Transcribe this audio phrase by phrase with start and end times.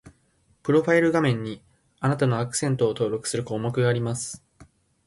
[0.63, 1.61] プロファイル画面に、
[1.99, 4.43] あなたのアクセントを登録する項目があります